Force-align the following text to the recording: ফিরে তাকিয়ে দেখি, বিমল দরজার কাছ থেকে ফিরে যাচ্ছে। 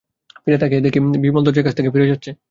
ফিরে 0.37 0.57
তাকিয়ে 0.57 0.81
দেখি, 0.81 0.99
বিমল 1.23 1.41
দরজার 1.45 1.65
কাছ 1.65 1.73
থেকে 1.77 1.89
ফিরে 1.93 2.11
যাচ্ছে। 2.11 2.31